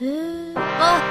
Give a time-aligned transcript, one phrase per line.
[0.02, 1.10] 嗯啊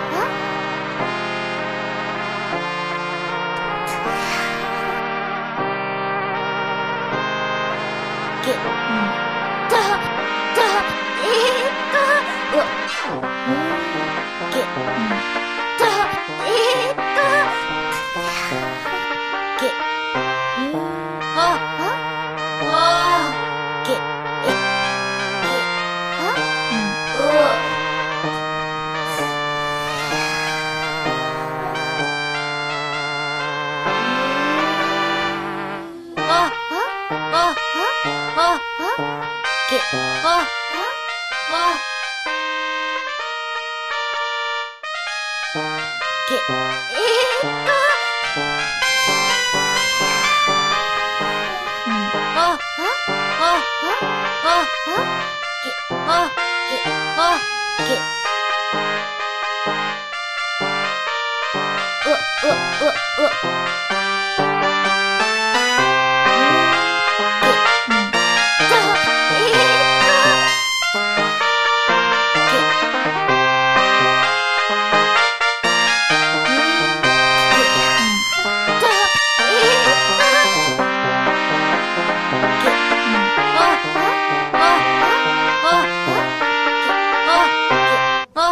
[38.60, 38.82] 啊！
[39.70, 40.38] 给啊啊
[41.52, 41.80] 啊！
[57.86, 57.90] 给！
[62.06, 62.08] 呃
[62.44, 62.46] 呃
[62.80, 62.82] 呃
[63.18, 63.59] 呃。